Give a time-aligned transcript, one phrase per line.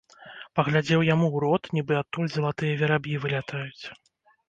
[0.59, 3.83] Паглядзеў яму ў рот, нібы адтуль залатыя вераб'і вылятаюць.